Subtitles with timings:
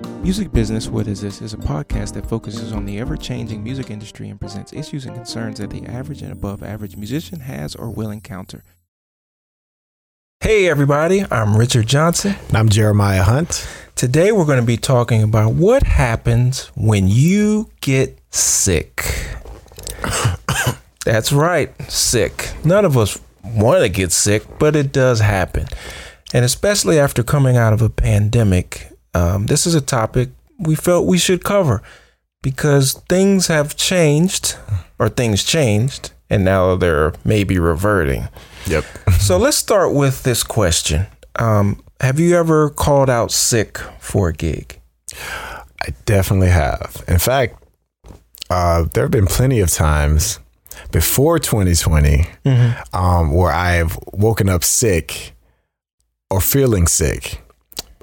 [0.00, 3.90] Music Business What Is This is a podcast that focuses on the ever changing music
[3.90, 7.90] industry and presents issues and concerns that the average and above average musician has or
[7.90, 8.62] will encounter.
[10.40, 12.36] Hey, everybody, I'm Richard Johnson.
[12.48, 13.66] And I'm Jeremiah Hunt.
[13.96, 19.02] Today, we're going to be talking about what happens when you get sick.
[21.04, 22.52] That's right, sick.
[22.64, 25.66] None of us want to get sick, but it does happen.
[26.32, 31.06] And especially after coming out of a pandemic, um, this is a topic we felt
[31.06, 31.82] we should cover
[32.42, 34.56] because things have changed,
[34.98, 38.28] or things changed, and now they're maybe reverting.
[38.66, 38.84] Yep.
[39.18, 41.06] so let's start with this question
[41.38, 44.80] um, Have you ever called out sick for a gig?
[45.82, 47.02] I definitely have.
[47.08, 47.62] In fact,
[48.50, 50.38] uh, there have been plenty of times
[50.92, 52.96] before 2020 mm-hmm.
[52.96, 55.32] um, where I've woken up sick
[56.30, 57.40] or feeling sick.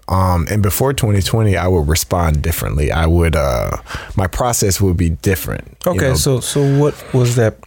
[0.07, 2.91] Um, and before 2020, I would respond differently.
[2.91, 3.77] I would, uh,
[4.15, 5.77] my process would be different.
[5.85, 6.15] Okay, you know?
[6.15, 7.57] so so what was that?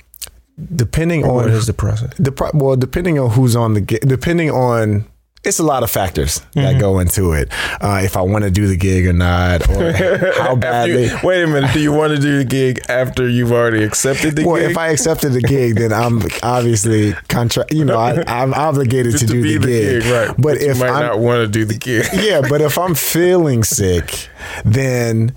[0.75, 2.13] Depending on what is the process?
[2.19, 5.05] The pro- well, depending on who's on the depending on
[5.45, 6.61] it's a lot of factors mm-hmm.
[6.63, 7.49] that go into it.
[7.81, 9.93] Uh, if I want to do the gig or not, or
[10.37, 11.07] how badly.
[11.07, 11.73] You, wait a minute.
[11.73, 14.65] Do you want to do the gig after you've already accepted the well, gig?
[14.65, 17.73] Well, if I accepted the gig, then I'm obviously contract.
[17.73, 20.03] You know, I, am obligated to, to, do the, the gig.
[20.03, 20.13] gig.
[20.13, 20.27] Right.
[20.29, 22.43] But, but if I not want to do the gig, yeah.
[22.49, 24.29] But if I'm feeling sick,
[24.65, 25.35] then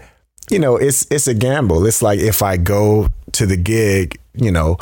[0.49, 1.85] you know it's it's a gamble.
[1.85, 4.77] It's like if I go to the gig, you know,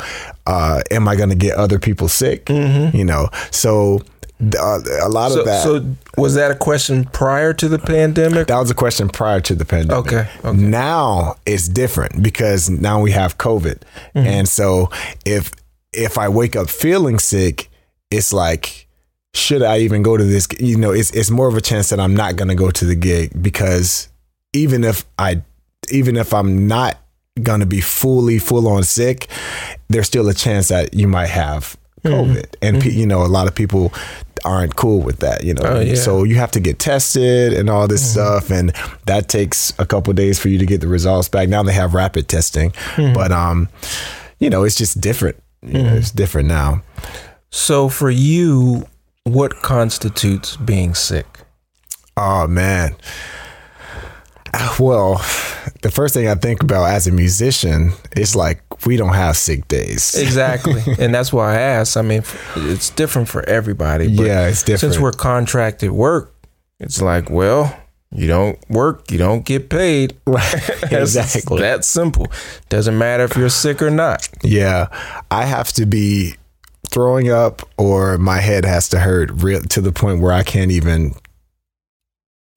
[0.46, 2.46] uh, am I going to get other people sick?
[2.46, 2.96] Mm-hmm.
[2.96, 4.00] You know, so
[4.40, 5.62] uh, a lot so, of that.
[5.62, 5.84] So
[6.16, 8.46] was that a question prior to the pandemic?
[8.46, 10.06] That was a question prior to the pandemic.
[10.06, 10.28] Okay.
[10.44, 10.56] okay.
[10.56, 13.80] Now it's different because now we have COVID,
[14.14, 14.18] mm-hmm.
[14.18, 14.90] and so
[15.24, 15.50] if
[15.92, 17.68] if I wake up feeling sick,
[18.10, 18.88] it's like
[19.34, 20.48] should I even go to this?
[20.58, 22.84] You know, it's it's more of a chance that I'm not going to go to
[22.84, 24.08] the gig because
[24.52, 25.42] even if I
[25.90, 26.98] even if I'm not
[27.42, 29.28] going to be fully full on sick,
[29.88, 32.36] there's still a chance that you might have COVID.
[32.36, 32.54] Mm-hmm.
[32.62, 32.98] And mm-hmm.
[32.98, 33.92] you know, a lot of people
[34.44, 35.62] aren't cool with that, you know.
[35.64, 35.94] Oh, yeah.
[35.94, 38.38] So you have to get tested and all this mm-hmm.
[38.38, 38.72] stuff and
[39.06, 41.48] that takes a couple days for you to get the results back.
[41.48, 43.12] Now they have rapid testing, mm-hmm.
[43.12, 43.68] but um
[44.38, 45.36] you know, it's just different.
[45.62, 45.96] You know, mm-hmm.
[45.98, 46.82] it's different now.
[47.50, 48.86] So for you,
[49.24, 51.40] what constitutes being sick?
[52.16, 52.96] Oh man.
[54.78, 55.24] Well,
[55.82, 59.68] the first thing I think about as a musician is like we don't have sick
[59.68, 60.14] days.
[60.14, 61.96] Exactly, and that's why I asked.
[61.96, 62.22] I mean,
[62.56, 64.06] it's different for everybody.
[64.06, 64.94] yeah, it's different.
[64.94, 66.34] Since we're contracted work,
[66.78, 67.76] it's like, well,
[68.12, 70.16] you don't work, you don't get paid.
[70.26, 70.70] Right.
[70.92, 71.60] exactly.
[71.60, 72.28] That simple.
[72.68, 74.28] Doesn't matter if you're sick or not.
[74.44, 74.86] Yeah,
[75.30, 76.36] I have to be
[76.88, 80.70] throwing up, or my head has to hurt real to the point where I can't
[80.70, 81.14] even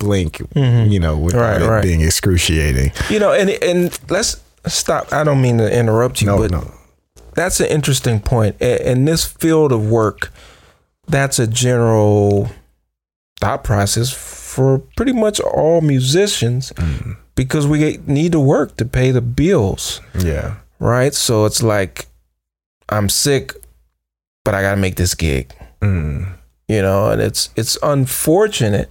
[0.03, 0.91] blink, mm-hmm.
[0.91, 1.83] you know, without right, it right.
[1.83, 2.91] being excruciating.
[3.09, 5.11] You know, and and let's stop.
[5.11, 6.71] I don't mean to interrupt you, no, but no.
[7.33, 8.61] that's an interesting point.
[8.61, 10.31] In this field of work,
[11.07, 12.49] that's a general
[13.39, 17.17] thought process for pretty much all musicians mm.
[17.35, 19.99] because we need to work to pay the bills.
[20.17, 20.55] Yeah.
[20.79, 21.13] Right.
[21.13, 22.07] So it's like
[22.89, 23.53] I'm sick,
[24.45, 25.53] but I got to make this gig.
[25.81, 26.33] Mm.
[26.67, 28.89] You know, and it's it's unfortunate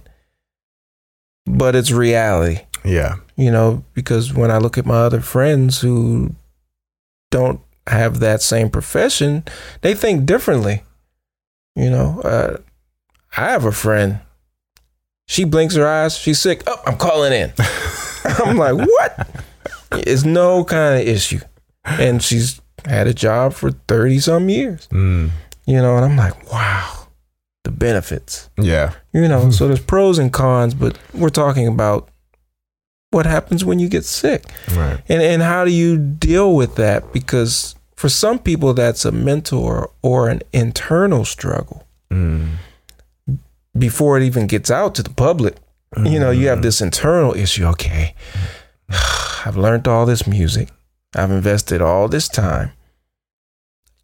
[1.45, 2.61] but it's reality.
[2.83, 3.15] Yeah.
[3.35, 6.35] You know, because when I look at my other friends who
[7.31, 9.43] don't have that same profession,
[9.81, 10.83] they think differently.
[11.75, 12.57] You know, uh,
[13.35, 14.19] I have a friend.
[15.27, 16.17] She blinks her eyes.
[16.17, 16.63] She's sick.
[16.67, 17.53] Oh, I'm calling in.
[18.25, 19.29] I'm like, what?
[19.93, 21.39] It's no kind of issue.
[21.85, 24.87] And she's had a job for 30 some years.
[24.91, 25.31] Mm.
[25.65, 27.02] You know, and I'm like, wow
[27.77, 28.49] benefits.
[28.57, 28.93] Yeah.
[29.13, 32.09] You know, so there's pros and cons, but we're talking about
[33.11, 34.45] what happens when you get sick.
[34.75, 34.99] Right.
[35.07, 39.63] And and how do you deal with that because for some people that's a mental
[39.63, 41.87] or, or an internal struggle.
[42.11, 42.55] Mm.
[43.77, 45.55] Before it even gets out to the public.
[45.95, 46.11] Mm.
[46.11, 48.13] You know, you have this internal issue, okay.
[49.45, 50.67] I've learned all this music.
[51.15, 52.71] I've invested all this time.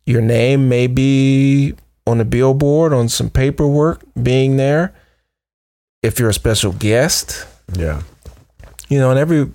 [0.06, 1.76] Your name may be
[2.10, 4.94] on a billboard, on some paperwork, being there.
[6.02, 8.02] If you're a special guest, yeah,
[8.88, 9.52] you know, and every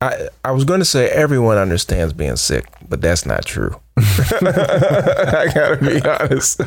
[0.00, 3.80] I I was going to say everyone understands being sick, but that's not true.
[3.96, 6.60] I gotta be honest.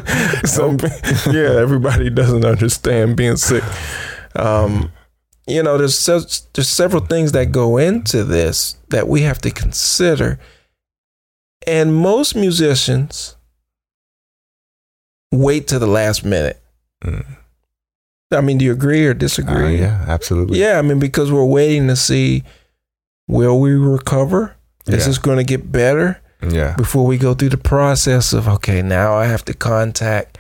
[0.48, 0.72] So
[1.32, 3.64] yeah, everybody doesn't understand being sick.
[4.36, 4.92] Um,
[5.48, 10.40] you know, there's there's several things that go into this that we have to consider,
[11.68, 13.36] and most musicians
[15.36, 16.62] wait to the last minute.
[17.04, 17.26] Mm.
[18.32, 19.80] I mean, do you agree or Uh, disagree?
[19.80, 20.60] yeah, absolutely.
[20.60, 22.44] Yeah, I mean, because we're waiting to see
[23.28, 24.56] will we recover?
[24.88, 25.08] Is Yeah.
[25.08, 26.76] this going to get better Yeah.
[26.76, 30.38] before we go through the process of okay, now I have to contact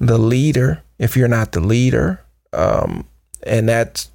[0.00, 2.20] the leader if you're not the leader,
[2.52, 3.04] um,
[3.44, 4.06] and that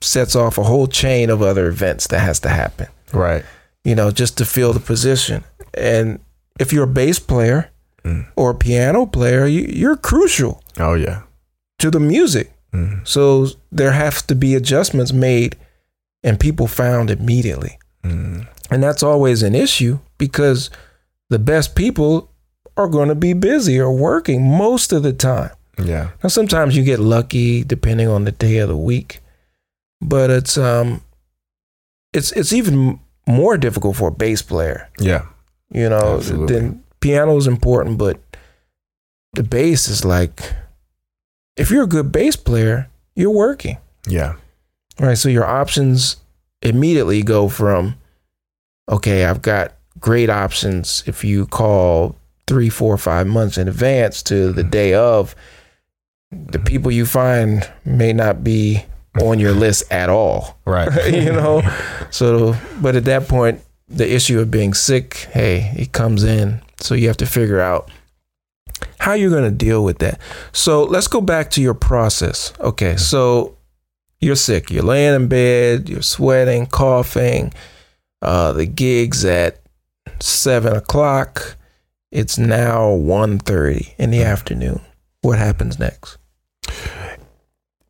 [0.00, 2.86] sets off a whole chain of other events that has to happen.
[3.12, 3.44] Right.
[3.84, 5.44] You know, just to fill the position.
[5.74, 6.20] And
[6.58, 7.68] if you're a bass player
[8.04, 8.26] Mm.
[8.36, 11.22] or a piano player, you, you're crucial Oh yeah.
[11.78, 12.52] to the music.
[12.72, 13.06] Mm.
[13.06, 15.56] So there have to be adjustments made
[16.22, 17.78] and people found immediately.
[18.02, 18.46] Mm.
[18.70, 20.68] And that's always an issue because
[21.30, 22.30] the best people
[22.76, 25.50] are going to be busy or working most of the time.
[25.82, 26.10] Yeah.
[26.22, 29.20] Now sometimes you get lucky depending on the day of the week,
[30.02, 31.00] but it's um
[32.12, 35.24] it's it's even more difficult for a bass player, Yeah.
[35.72, 36.54] you know, Absolutely.
[36.54, 38.18] than piano is important, but
[39.34, 40.54] the bass is like
[41.54, 43.76] if you're a good bass player, you're working.
[44.08, 44.36] Yeah.
[44.98, 45.18] Right.
[45.18, 46.16] So your options
[46.62, 47.96] immediately go from,
[48.90, 52.16] okay, I've got great options if you call
[52.46, 54.70] three, four, five months in advance to the mm-hmm.
[54.70, 55.36] day of.
[56.32, 58.82] The people you find may not be
[59.20, 60.90] on your list at all, Right.
[61.12, 61.60] you know?
[62.10, 66.62] So, but at that point, the issue of being sick, hey, it comes in.
[66.80, 67.90] So you have to figure out
[68.98, 70.20] how you're going to deal with that.
[70.52, 72.52] So let's go back to your process.
[72.60, 72.96] Okay.
[72.96, 73.56] So
[74.20, 74.70] you're sick.
[74.70, 75.88] You're laying in bed.
[75.88, 77.52] You're sweating, coughing.
[78.22, 79.60] Uh, the gig's at
[80.20, 81.56] seven o'clock.
[82.10, 84.80] It's now 1.30 in the afternoon.
[85.22, 86.18] What happens next?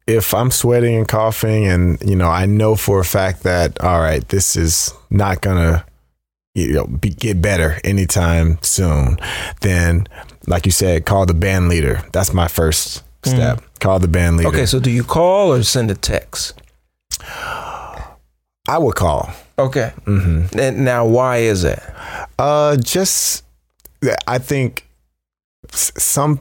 [0.06, 4.00] if I'm sweating and coughing, and you know, I know for a fact that all
[4.00, 5.84] right, this is not gonna
[6.54, 9.18] you know be, get better anytime soon,
[9.60, 10.06] then
[10.46, 12.02] like you said, call the band leader.
[12.12, 13.62] That's my first step.
[13.80, 14.48] Call the band leader.
[14.48, 16.60] Okay, so do you call or send a text?
[18.66, 19.30] I would call.
[19.58, 19.92] Okay.
[20.06, 20.58] Mm-hmm.
[20.58, 21.80] And now, why is it?
[22.38, 23.44] Uh, just
[24.26, 24.86] I think
[25.70, 26.40] some.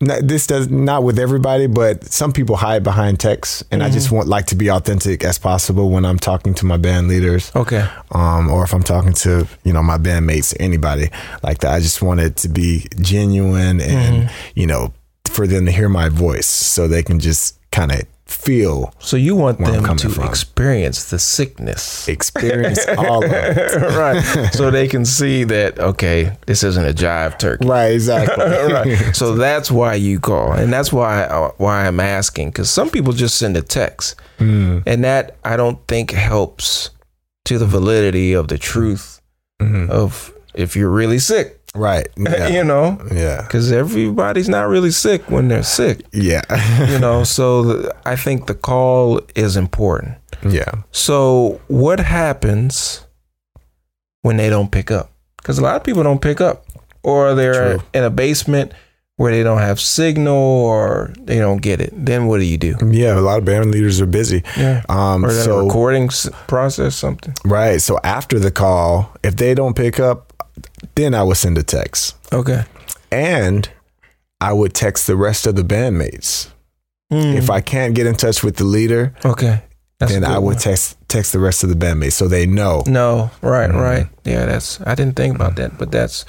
[0.00, 4.28] This does not with everybody, but some people hide behind text, and I just want
[4.28, 7.52] like to be authentic as possible when I'm talking to my band leaders.
[7.54, 7.86] Okay.
[8.12, 11.10] um, or if I'm talking to you know my bandmates, anybody
[11.42, 11.74] like that.
[11.74, 14.94] I just want it to be genuine and you know
[15.26, 19.34] for them to hear my voice, so they can just kind of feel, So you
[19.34, 20.24] want them to from.
[20.24, 22.06] experience the sickness.
[22.08, 23.74] experience all of it.
[23.96, 24.20] right.
[24.52, 27.66] So they can see that, okay, this isn't a jive turkey.
[27.66, 28.44] Right, exactly.
[28.72, 29.16] right.
[29.16, 33.12] So that's why you call, and that's why uh, why I'm asking because some people
[33.12, 36.90] just send a text, Mm, and that I don't think helps
[37.44, 39.20] to the validity of the truth
[39.60, 39.90] mhm.
[39.90, 41.59] of if you're really sick.
[41.74, 42.08] Right.
[42.18, 42.48] Yeah.
[42.48, 43.42] you know, Yeah.
[43.42, 46.04] because everybody's not really sick when they're sick.
[46.12, 46.42] Yeah.
[46.90, 50.16] You know, so the, I think the call is important.
[50.48, 50.70] yeah.
[50.90, 53.06] So what happens
[54.22, 55.10] when they don't pick up?
[55.36, 56.66] Because a lot of people don't pick up,
[57.02, 57.82] or they're True.
[57.94, 58.72] in a basement
[59.16, 61.92] where they don't have signal, or they don't get it.
[61.94, 62.74] Then what do you do?
[62.90, 63.18] Yeah.
[63.18, 64.42] A lot of band leaders are busy.
[64.56, 64.82] Yeah.
[64.88, 66.08] Um, Or so recording
[66.46, 67.34] process, something.
[67.44, 67.80] right.
[67.80, 70.29] So after the call, if they don't pick up,
[71.00, 72.16] then I would send a text.
[72.32, 72.64] Okay.
[73.10, 73.68] and
[74.40, 76.48] I would text the rest of the bandmates.
[77.12, 77.34] Mm.
[77.36, 79.62] If I can't get in touch with the leader, okay,
[79.98, 80.58] That's then I would one.
[80.58, 82.84] text text the rest of the bandmates so they know.
[82.86, 83.80] No, right, Mhm.
[83.82, 84.06] right.
[84.24, 84.80] Yeah, that's.
[84.86, 86.24] I didn't think about that, but that's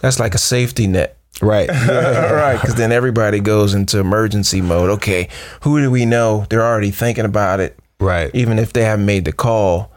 [0.00, 1.18] that's like a safety net.
[1.42, 1.68] Right.
[1.88, 4.90] right, because then everybody goes into emergency mode.
[4.90, 5.28] Okay,
[5.62, 6.46] who do we know?
[6.48, 7.78] They're already thinking about it.
[8.00, 8.30] Right.
[8.34, 9.92] even if they haven't made the call,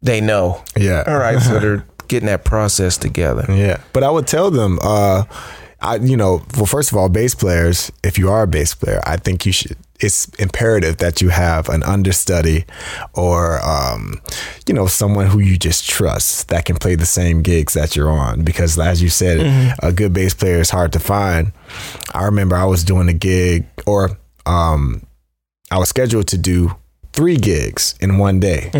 [0.00, 0.62] they know.
[0.76, 1.02] Yeah.
[1.06, 3.44] All right, so they're getting that process together.
[3.48, 3.80] Yeah.
[3.92, 5.24] But I would tell them, uh,
[5.80, 9.00] I, you know, well, first of all, bass players, if you are a bass player,
[9.06, 12.64] I think you should, it's imperative that you have an understudy
[13.14, 14.20] or, um,
[14.66, 18.10] you know, someone who you just trust that can play the same gigs that you're
[18.10, 18.42] on.
[18.42, 21.52] Because as you said, a good bass player is hard to find.
[22.12, 25.02] I remember I was doing a gig or, um,
[25.70, 26.74] I was scheduled to do
[27.12, 28.70] three gigs in one day.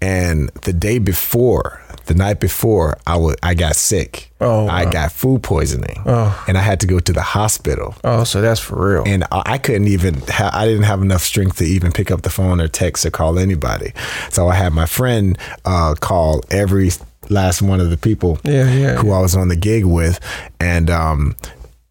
[0.00, 4.30] And the day before, the night before, I wa- I got sick.
[4.40, 7.94] Oh, I got food poisoning, Oh, and I had to go to the hospital.
[8.04, 9.04] oh, so that's for real.
[9.06, 10.20] And I I couldn't even.
[10.28, 13.10] Ha- I didn't have enough strength to even pick up the phone or text or
[13.10, 13.92] call anybody.
[14.30, 16.90] So I had my friend uh, call every
[17.28, 18.94] last one of the people yeah, yeah.
[18.96, 20.20] who I was on the gig with,
[20.60, 21.34] and um,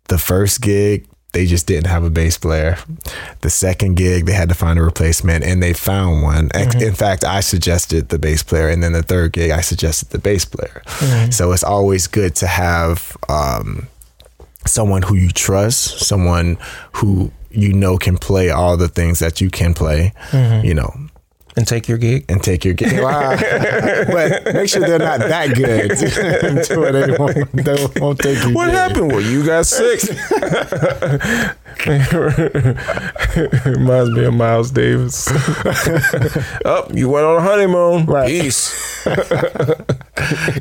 [0.08, 2.78] the first gig they just didn't have a bass player.
[3.42, 6.50] The second gig they had to find a replacement, and they found one.
[6.56, 10.10] Ex- In fact, I suggested the bass player, and then the third gig I suggested
[10.10, 10.82] the bass player.
[11.32, 13.88] So it's always good to have um,
[14.66, 16.58] someone who you trust, someone
[16.94, 20.66] who you know can play all the things that you can play, Mm-hmm.
[20.66, 20.92] you know,
[21.58, 22.26] And take your gig.
[22.28, 23.02] and take your gig.
[23.02, 23.36] Wow.
[24.08, 25.92] but make sure they're not that good.
[27.06, 28.74] They won't, they won't take your What gig.
[28.76, 29.12] happened?
[29.12, 30.02] Well, you got sick.
[33.66, 35.28] Reminds me of Miles Davis.
[36.66, 38.06] oh, you went on a honeymoon.
[38.06, 38.28] Right.
[38.28, 39.04] Peace.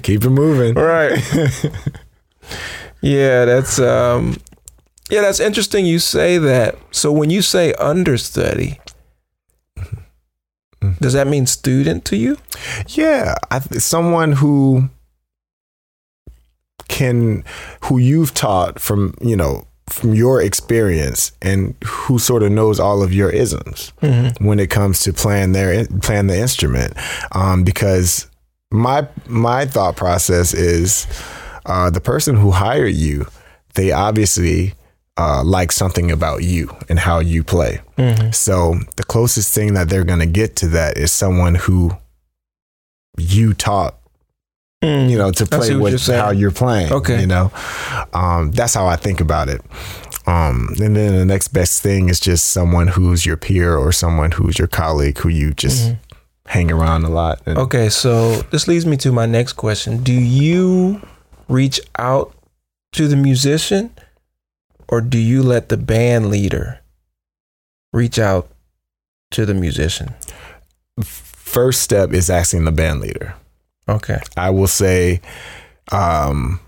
[0.03, 0.75] Keep it moving.
[0.75, 1.19] Right.
[3.01, 4.37] yeah, that's um
[5.11, 6.77] yeah, that's interesting you say that.
[6.91, 8.81] So when you say understudy,
[11.01, 12.37] does that mean student to you?
[12.89, 14.89] Yeah, I, th- someone who
[16.89, 17.45] can,
[17.85, 23.03] who you've taught from, you know, from your experience, and who sort of knows all
[23.03, 23.93] of your isms
[24.39, 26.95] when it comes to playing their playing the instrument.
[27.33, 28.27] Um, because
[28.71, 31.07] my my thought process is,
[31.67, 33.27] uh, the person who hired you,
[33.75, 34.73] they obviously
[35.17, 37.81] uh, like something about you and how you play.
[38.33, 41.93] So the closest thing that they're going to get to that is someone who
[43.17, 43.95] you taught,
[44.83, 46.93] you know, to play what you're with how you're playing.
[46.93, 47.21] Okay.
[47.21, 47.53] You know,
[48.13, 49.63] um, that's how I think about it.
[50.27, 54.33] Um, and then the next best thing is just someone who's your peer or someone
[54.33, 56.49] who's your colleague who you just Mm-hmm.
[56.49, 57.41] hang around a lot.
[57.47, 60.03] And Okay, so this leads me to my next question.
[60.03, 61.01] Do you
[61.49, 62.35] reach out
[62.93, 63.91] to the musician
[64.89, 66.81] or do you let the band leader
[67.93, 68.49] reach out
[69.31, 70.15] to the musician?
[71.03, 73.35] First step is asking the band leader.
[73.89, 74.19] Okay.
[74.37, 75.21] I will say,
[75.93, 76.61] um,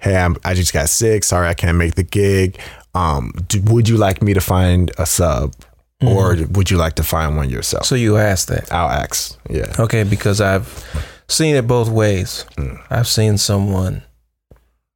[0.00, 1.24] hey, I'm, I just got sick.
[1.24, 2.58] Sorry, I can't make the gig.
[2.94, 5.54] Um, do, would you like me to find a sub,
[6.02, 7.86] or would you like to find one yourself?
[7.86, 8.70] So you asked that.
[8.70, 9.38] I'll ask.
[9.48, 9.72] Yeah.
[9.78, 10.84] Okay, because I've
[11.28, 12.44] seen it both ways.
[12.90, 14.02] I've seen someone,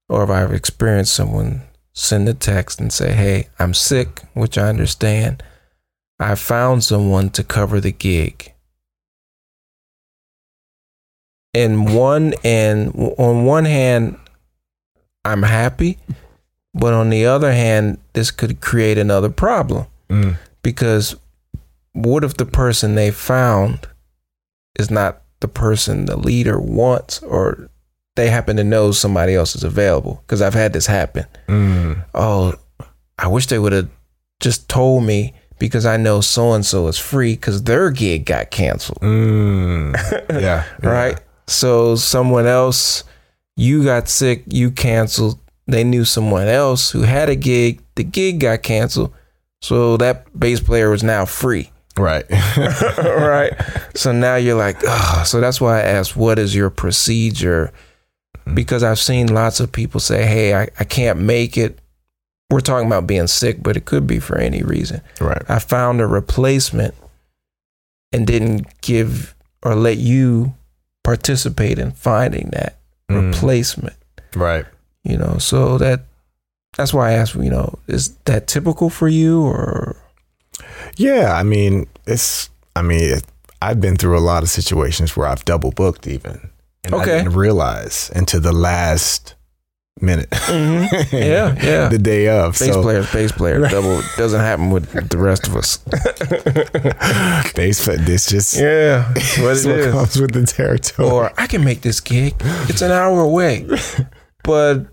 [0.09, 1.63] or if I've experienced someone,
[1.99, 5.43] send a text and say, "Hey, I'm sick," which I understand.
[6.21, 8.53] I found someone to cover the gig.
[11.55, 14.19] In one and on one hand,
[15.25, 15.99] I'm happy,
[16.75, 20.39] but on the other hand, this could create another problem Mm.
[20.63, 21.17] because
[21.93, 23.87] what if the person they found
[24.79, 27.69] is not the person the leader wants or
[28.19, 32.05] they happen to know somebody else is available because i've had this happen Mm.
[32.15, 32.55] oh
[33.19, 33.89] i wish they would have
[34.41, 38.51] just told me because i know so and so is free because their gig got
[38.51, 39.95] canceled Mm.
[40.41, 40.65] Yeah.
[40.83, 43.05] right so someone else
[43.57, 48.41] you got sick you canceled they knew someone else who had a gig the gig
[48.41, 49.13] got canceled
[49.63, 52.25] so that bass player was now free Right.
[52.99, 53.53] right?
[53.97, 57.73] So now you're like, oh, so that's why I asked, what is your procedure?
[58.55, 61.79] Because I've seen lots of people say, hey, I, I can't make it.
[62.51, 65.03] We're talking about being sick, but it could be for any reason.
[65.21, 65.43] right.
[65.49, 66.95] I found a replacement
[68.13, 70.55] and didn't give or let you
[71.05, 72.77] participate in finding that
[73.11, 73.33] Mm.
[73.33, 73.97] replacement.
[74.35, 74.67] Right.
[75.05, 76.05] You know, so that
[76.77, 79.97] that's why I asked, you know, is that typical for you or
[80.97, 82.51] Yeah, I mean, it's.
[82.77, 83.25] I mean, it,
[83.63, 86.51] I've been through a lot of situations where I've double booked even,
[86.85, 87.19] and I Okay.
[87.19, 89.35] didn't realize until the last
[90.01, 90.31] minute.
[90.31, 91.17] Mm-hmm.
[91.17, 91.89] Yeah, yeah.
[91.89, 92.53] the day of.
[92.59, 95.79] bass so player, bass player, double doesn't happen with the rest of us.
[97.55, 99.15] bass player, this just Yeah, what
[99.55, 101.09] this what comes with the territory.
[101.11, 102.35] Or I can make this gig.
[102.69, 103.67] It's an hour away,
[104.45, 104.87] but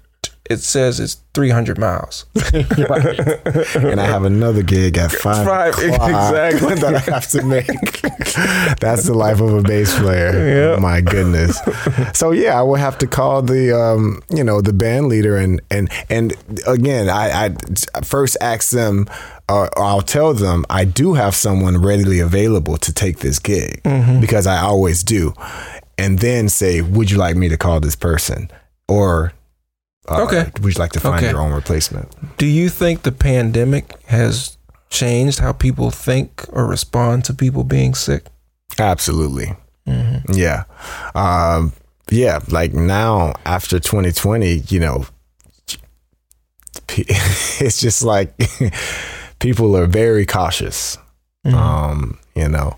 [0.49, 2.25] it says it's 300 miles.
[2.53, 6.75] and I have another gig at five, Five, o'clock exactly.
[6.81, 7.67] that I have to make.
[8.79, 10.71] That's the life of a bass player.
[10.73, 10.79] Yeah.
[10.79, 11.59] My goodness.
[12.13, 15.61] So yeah, I will have to call the um, you know, the band leader and
[15.71, 16.33] and and
[16.67, 19.07] again, I, I first ask them.
[19.47, 24.19] Uh, I'll tell them I do have someone readily available to take this gig Mm-hmm.
[24.19, 25.33] because I always do,
[25.99, 28.49] and then say, "Would you like me to call this person?"
[28.87, 29.33] Or
[30.07, 30.51] uh, Okay.
[30.61, 31.31] would you like to find Okay.
[31.31, 32.07] your own replacement?
[32.37, 34.57] Do you think the pandemic has
[34.89, 38.25] changed how people think or respond to people being sick?
[38.79, 39.55] Absolutely.
[40.31, 40.63] Yeah.
[41.13, 41.73] Um,
[42.09, 42.39] yeah.
[42.49, 45.05] Like now, after 2020, you know,
[46.97, 48.33] it's just like
[49.39, 50.97] people are very cautious.
[51.45, 52.75] Um, you know,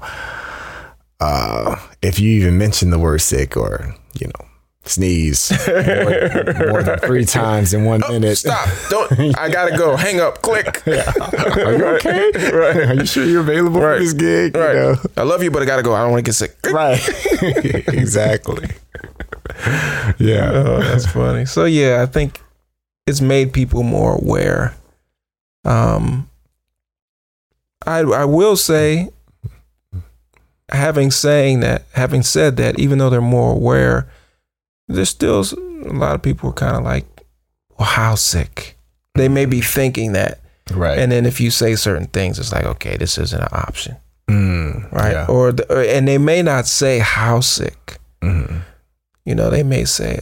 [1.22, 4.47] uh, if you even mention the word sick or, you know,
[4.90, 8.30] sneeze more, more than three times in one minute.
[8.30, 8.70] Oh, Stop!
[8.90, 9.38] Don't!
[9.38, 9.96] I gotta go.
[9.96, 10.42] Hang up.
[10.42, 10.82] Click.
[10.88, 12.32] Are you okay?
[12.52, 12.78] Right.
[12.90, 13.98] Are you sure you're available Right.
[13.98, 14.56] for this gig?
[14.56, 14.96] You know?
[15.18, 15.94] I love you, but I gotta go.
[15.94, 16.56] I don't want to get sick.
[16.72, 17.00] Right.
[17.94, 18.70] exactly.
[20.20, 20.52] Yeah.
[20.54, 21.46] Oh, that's funny.
[21.46, 22.40] So yeah, I think
[23.08, 24.76] it's made people more aware
[25.66, 26.30] Um,
[27.86, 29.10] I I will say,
[30.72, 34.08] having saying that, having said that, even though they're more aware,
[34.88, 35.44] there's still
[35.86, 37.06] a lot of people are kind of like,
[37.78, 38.78] well, how sick?
[39.16, 40.40] They may be thinking that,
[40.72, 40.98] Right.
[41.00, 43.98] and then if you say certain things, it's like, okay, this isn't an option,
[44.30, 45.12] Mm, right?
[45.14, 45.26] Yeah.
[45.28, 47.98] Or, the, or and they may not say how sick.
[48.22, 48.62] Mhm.
[49.26, 50.22] You know, they may say,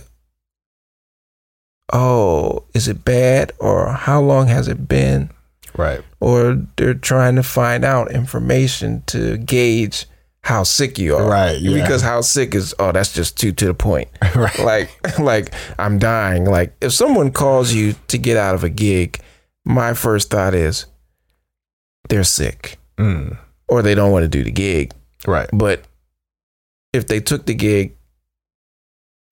[1.94, 5.30] "Oh, is it bad?" or "How long has it been?"
[5.78, 6.02] Right.
[6.22, 10.06] or they're trying to find out information to gauge
[10.46, 11.28] how sick you are.
[11.28, 11.82] Right, yeah.
[11.82, 14.10] Because how sick is oh that's just too to the point.
[14.36, 14.60] right.
[14.60, 16.46] Like like I'm dying.
[16.46, 19.20] Like if someone calls you to get out of a gig,
[19.66, 20.86] my first thought is
[22.10, 23.38] they're sick Mm,
[23.68, 24.94] or they don't want to do the gig.
[25.26, 25.50] right.
[25.52, 25.82] But
[26.94, 27.98] if they took the gig,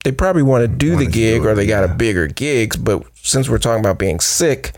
[0.04, 2.76] they probably want to do the do gig it, or they got a bigger gigs.
[2.76, 4.74] But since we're talking about being sick,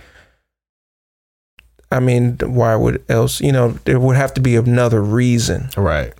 [1.91, 3.39] I mean, why would else?
[3.41, 6.13] You know, there would have to be another reason, Right.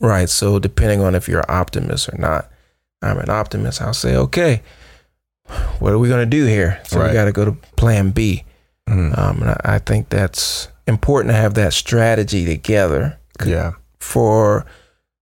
[0.00, 0.28] Right?
[0.28, 2.50] So depending on if you're an optimist or not,
[3.02, 3.80] I'm an optimist.
[3.80, 4.62] I'll say, okay,
[5.78, 6.80] what are we gonna do here?
[6.84, 7.08] So Right.
[7.08, 8.44] we got to go to Plan B.
[8.88, 13.72] Mm, Um, and I, I think that's important to have that strategy together yeah.
[14.00, 14.66] for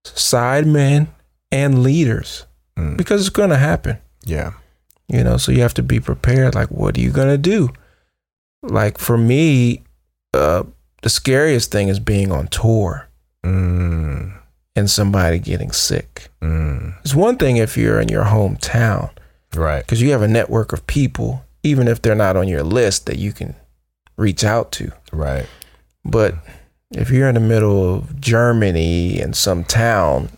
[0.05, 1.09] side men
[1.53, 2.47] and leaders
[2.79, 4.53] Mm, because it's going to happen yeah.
[5.09, 7.69] you know so you have to be prepared like what are you going to do
[8.63, 9.83] like for me
[10.33, 10.63] uh
[11.03, 13.09] the scariest thing is being on tour
[13.45, 14.33] Mm,
[14.77, 19.11] and somebody getting sick mm, it's one thing if you're in your hometown
[19.55, 19.81] right.
[19.85, 23.19] because you have a network of people even if they're not on your list that
[23.19, 23.55] you can
[24.17, 25.47] reach out to Right.
[26.05, 26.35] but
[26.93, 30.31] if you're in the middle of germany in some town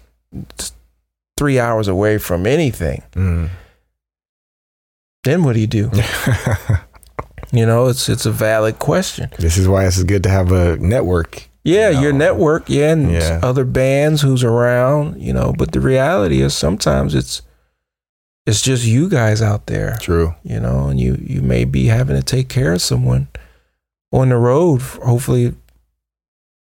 [1.36, 3.50] three hours away from anything Mm.
[5.24, 5.90] then what do you do
[7.52, 9.28] You know, it's it's a valid question.
[9.40, 11.48] this is why it's good to have a network.
[11.62, 13.40] Yeah, You your network, yeah, and Yeah.
[13.42, 17.42] other bands who's around, you know, but the reality is sometimes it's
[18.46, 20.34] it's just you guys out there, True.
[20.42, 23.28] you know, and you you may be having to take care of someone
[24.12, 25.54] on the road, hopefully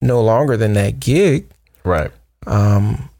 [0.01, 1.47] no longer than that gig.
[1.85, 2.11] Right.
[2.47, 3.11] Um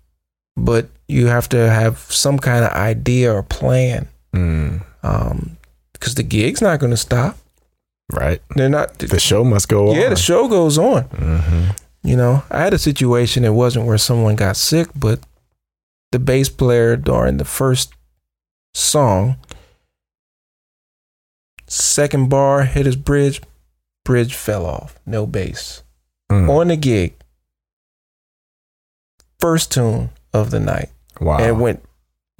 [0.57, 4.09] but you have to have some kind of idea or plan.
[4.35, 4.83] Mm.
[5.03, 5.59] Um
[5.93, 7.37] because the gig's not going to stop.
[8.13, 8.41] Right.
[8.55, 9.97] They're not The show must go on.
[9.97, 11.03] Yeah, the show goes on.
[11.05, 11.71] hmm
[12.03, 13.45] You know, I had a situation.
[13.45, 15.21] It wasn't where someone got sick, but
[16.13, 17.93] the bass player during the first
[18.75, 19.37] song,
[21.67, 23.41] second bar hit his bridge,
[24.05, 25.83] bridge fell off, no bass
[26.31, 26.49] Mm.
[26.49, 27.15] on the gig.
[29.41, 30.91] First tune of the night,
[31.21, 31.39] Wow.
[31.39, 31.83] and it went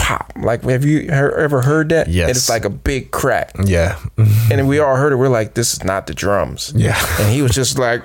[0.07, 0.33] pop.
[0.37, 2.09] Like, have you ever heard that?
[2.09, 2.29] Yes.
[2.29, 3.99] And it's like a big crack, yeah.
[4.51, 5.17] and we all heard it.
[5.17, 6.97] We're like, this is not the drums, yeah.
[7.21, 8.03] and he was just like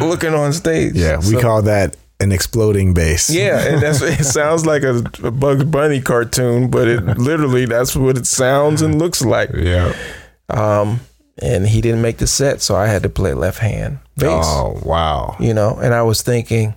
[0.00, 0.94] looking on stage.
[0.94, 1.16] Yeah.
[1.18, 3.30] We So- call that an exploding bass.
[3.30, 7.96] Yeah, and that's it sounds like a, a Bugs Bunny cartoon, but it literally that's
[7.96, 9.50] what it sounds and looks like.
[9.54, 9.94] Yeah.
[10.48, 11.00] Um,
[11.40, 14.44] and he didn't make the set, so I had to play left hand bass.
[14.46, 15.36] Oh wow.
[15.40, 16.74] You know, and I was thinking,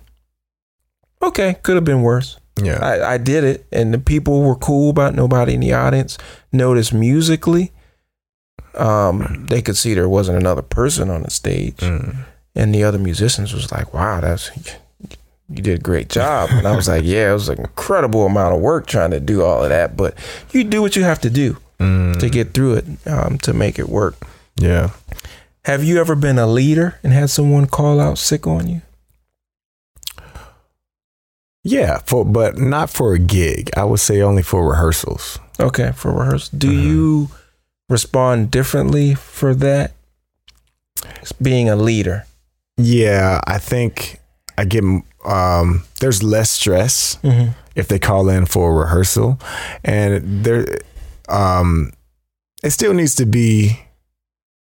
[1.22, 2.38] okay, could have been worse.
[2.62, 2.78] Yeah.
[2.82, 5.16] I, I did it, and the people were cool about it.
[5.16, 6.16] nobody in the audience
[6.52, 7.72] noticed musically.
[8.74, 12.24] Um, they could see there wasn't another person on the stage Mm.
[12.54, 14.50] and the other musicians was like, "Wow, that's
[15.48, 18.54] you did a great job." And I was like, "Yeah, it was an incredible amount
[18.54, 20.14] of work trying to do all of that, but
[20.52, 22.18] you do what you have to do Mm.
[22.20, 24.16] to get through it um, to make it work."
[24.56, 24.90] Yeah.
[25.64, 28.82] Have you ever been a leader and had someone call out sick on you?
[31.66, 31.98] Yeah.
[32.06, 33.70] For but not for a gig.
[33.76, 35.38] I would say only for rehearsals.
[35.58, 36.82] Okay, for rehearsal, do Mhm.
[36.84, 37.28] you
[37.88, 39.92] respond differently for that?
[41.40, 42.24] Being a leader.
[42.76, 43.40] Yeah.
[43.46, 44.20] I think
[44.58, 44.84] I get
[45.24, 45.82] um.
[46.00, 47.18] There's less stress.
[47.22, 47.50] Mm-hmm.
[47.74, 49.38] if they call in for a rehearsal
[49.84, 50.64] and there
[51.28, 51.92] um
[52.64, 53.78] it still needs to be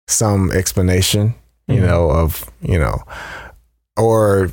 [0.08, 1.34] some explanation
[1.68, 1.86] you Mhm.
[1.88, 3.00] know of you know
[3.96, 4.50] or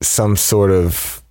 [0.00, 1.22] some sort of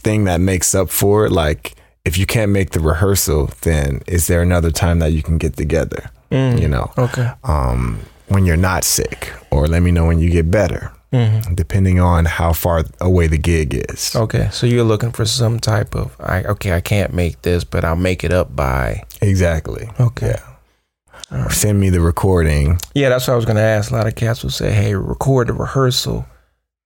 [0.00, 4.26] thing that makes up for it like if you can't make the rehearsal then is
[4.26, 6.60] there another time that you can get together Mm.
[6.60, 7.30] you know Okay.
[7.44, 11.54] um when you're not sick or let me know when you get better Mm-hmm.
[11.54, 15.94] depending on how far away the gig is Okay, so you're looking for some type
[15.94, 19.04] of, I, okay, I can't make this, but I'll make it up by.
[19.22, 20.34] exactly Okay.
[20.34, 21.38] Yeah.
[21.44, 21.52] Right.
[21.52, 23.92] send me the recording Yeah, that's what I was going to ask.
[23.92, 26.26] A lot of cats will say, hey, record the rehearsal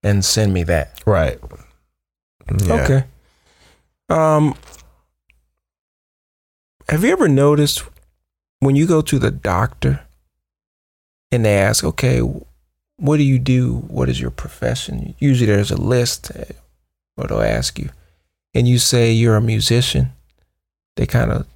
[0.02, 1.00] and send me that.
[1.06, 1.38] Right.
[2.58, 2.74] Yeah.
[2.82, 3.04] Okay.
[4.08, 4.54] Um,
[6.88, 7.84] have you ever noticed
[8.58, 10.00] when you go to the doctor
[11.30, 12.20] and they ask, okay,
[12.96, 13.74] what do you do?
[13.88, 15.14] What is your profession?
[15.18, 16.44] Usually there's a list, uh,
[17.16, 17.90] or they'll ask you,
[18.54, 20.12] and you say you're a musician.
[20.96, 21.46] They kind of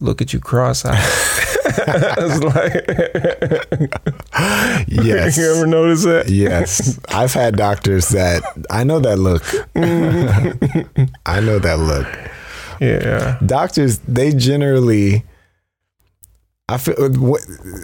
[0.00, 0.98] look at you cross-eyed.
[0.98, 2.86] it's like,
[4.88, 5.36] Yes.
[5.38, 6.28] you ever notice that?
[6.28, 6.98] Yes.
[7.08, 9.42] I've had doctors that I know that look.
[11.26, 12.06] I know that look.
[12.80, 13.38] Yeah.
[13.44, 15.24] Doctors, they generally
[16.66, 16.94] I feel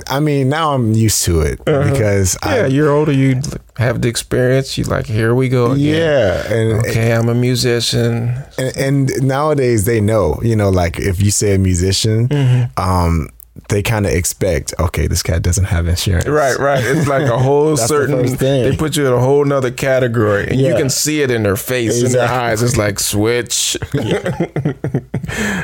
[0.08, 1.90] I mean, now I'm used to it Uh-huh.
[1.92, 3.12] because Yeah, I you're older.
[3.12, 3.40] You
[3.76, 4.78] have the experience.
[4.78, 5.84] You like, here we go again.
[5.96, 8.34] yeah, and Okay, I'm a musician.
[8.58, 12.80] and, and nowadays they know, you know, like if you say a musician, Mm-hmm.
[12.80, 13.28] um,
[13.68, 16.26] they kind of expect, okay, this cat doesn't have insurance.
[16.26, 16.82] Right, right.
[16.84, 18.26] It's like a whole the certain.
[18.36, 18.70] thing.
[18.70, 21.56] They put you in a whole nother category, and you can see it in their
[21.56, 22.62] face, in their eyes.
[22.62, 23.76] It's like switch.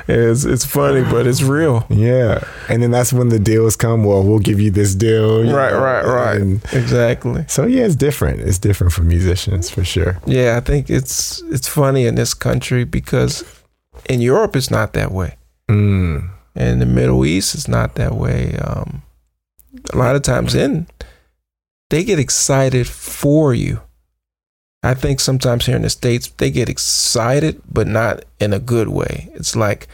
[0.09, 1.85] it's it's funny, but it's real.
[1.91, 2.45] Yeah.
[2.69, 4.05] And then that's when the deals come.
[4.05, 5.45] Well, we'll give you this deal.
[5.45, 6.41] you Right, know, right, right.
[6.41, 7.45] and- exactly.
[7.49, 8.41] so yeah, it's different.
[8.41, 10.19] It's different for musicians for sure.
[10.27, 13.45] Yeah, I think it's it's funny in this country because
[14.09, 15.37] in Europe it's not that way.
[15.69, 16.31] Mm.
[16.57, 18.57] In the Middle East it's not that way.
[18.57, 19.03] Um,
[19.93, 20.87] a lot of times in
[21.91, 23.81] they get excited for you.
[24.83, 28.89] I think sometimes here in the States they get excited, but not in a good
[28.89, 29.31] way.
[29.35, 29.89] It's like,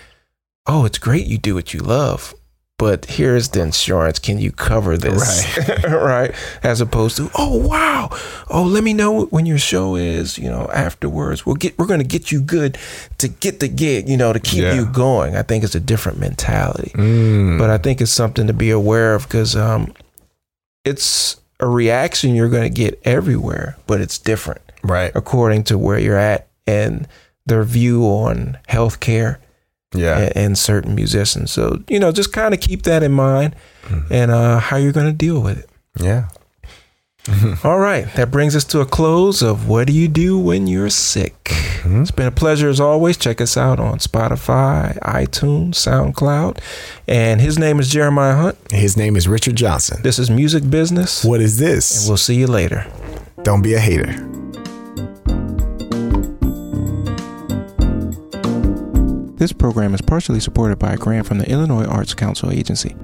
[0.67, 2.35] oh, it's great you do what you love.
[2.83, 4.19] But here's the insurance.
[4.19, 5.23] Can you cover this?
[5.57, 5.85] Right.
[5.93, 6.35] right.
[6.65, 8.09] As opposed to, oh wow.
[8.51, 11.47] Oh, let me know when your show is, you know, afterwards.
[11.47, 12.77] We'll get we're gonna get you good
[13.19, 14.75] to get the gig, you know, to keep Yeah.
[14.75, 15.37] you going.
[15.37, 17.57] I think it's a different mentality Mm.
[17.57, 19.93] but I think it's something to be aware of because um,
[20.85, 25.13] it's a reaction you're going to get everywhere, but it's different right.
[25.15, 27.07] according to where you're at and
[27.47, 29.37] their view on healthcare
[29.95, 30.19] Yeah.
[30.19, 31.51] and, and certain musicians.
[31.53, 34.13] So you know, just kind of keep that in mind Mm-hmm.
[34.15, 35.69] and uh, how you're going to deal with it.
[36.01, 36.29] Yeah.
[37.65, 40.89] All right, that brings us to a close of what do you do when you're
[40.91, 41.35] sick.
[41.45, 42.03] Mm-hmm.
[42.03, 43.17] It's been a pleasure as always.
[43.17, 46.59] Check us out on Spotify, iTunes, SoundCloud,
[47.09, 48.57] and his name is Jeremiah Hunt.
[48.73, 50.01] His name is Richard Johnson.
[50.03, 51.25] This is Music Business.
[51.25, 52.07] What is this?
[52.09, 52.87] We'll see you later.
[53.43, 54.13] Don't be a hater.
[59.43, 62.95] This program is partially supported by a grant from the Illinois Arts Council Agency.